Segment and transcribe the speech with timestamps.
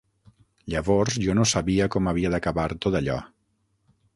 [0.73, 3.19] Llavors jo no sabia com havia d'acabar tot allò